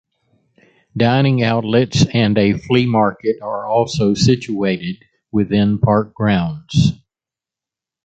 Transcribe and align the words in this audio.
Dining 0.97 1.43
outlets 1.43 2.07
and 2.11 2.35
a 2.35 2.53
flea 2.57 2.87
market 2.87 3.39
are 3.39 3.67
also 3.67 4.15
situated 4.15 4.97
within 5.31 5.77
park 5.77 6.15
grounds. 6.15 6.93